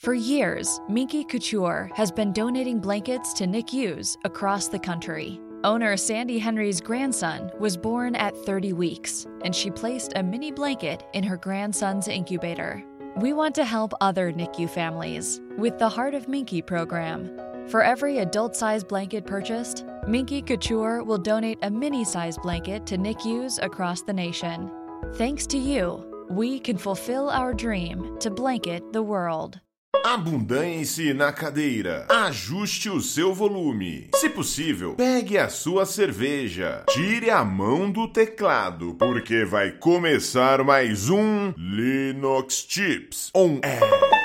[0.00, 5.38] For years, Minky Couture has been donating blankets to NICUs across the country.
[5.62, 11.04] Owner Sandy Henry's grandson was born at 30 weeks, and she placed a mini blanket
[11.12, 12.82] in her grandson's incubator.
[13.16, 17.38] We want to help other NICU families with the Heart of Minky program.
[17.68, 22.96] For every adult sized blanket purchased, Minky Couture will donate a mini sized blanket to
[22.96, 24.70] NICUs across the nation.
[25.16, 29.60] Thanks to you, we can fulfill our dream to blanket the world.
[30.04, 32.06] Abundância na cadeira.
[32.08, 34.08] Ajuste o seu volume.
[34.14, 36.84] Se possível, pegue a sua cerveja.
[36.90, 44.19] Tire a mão do teclado, porque vai começar mais um Linux Chips on Air.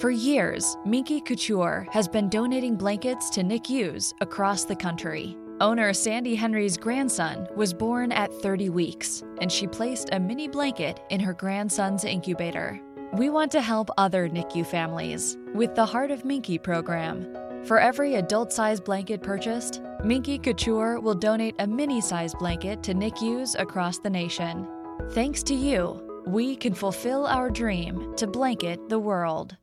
[0.00, 5.36] For years, Minky Couture has been donating blankets to NICUs across the country.
[5.60, 11.00] Owner Sandy Henry's grandson was born at 30 weeks, and she placed a mini blanket
[11.10, 12.80] in her grandson's incubator.
[13.12, 17.36] We want to help other NICU families with the Heart of Minky program.
[17.66, 22.94] For every adult sized blanket purchased, Minky Couture will donate a mini sized blanket to
[22.94, 24.66] NICUs across the nation.
[25.10, 29.58] Thanks to you, we can fulfill our dream to blanket the world.